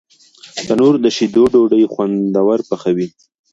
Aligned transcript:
تنور 0.67 0.95
د 1.01 1.05
شیدو 1.15 1.43
ډوډۍ 1.53 1.83
خوندور 1.93 2.59
پخوي 2.69 3.07